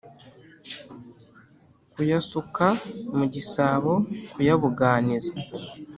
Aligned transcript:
kuyasuka 1.93 2.65
mu 3.17 3.25
gisabo 3.33 3.93
kuyabuganiza 4.33 5.31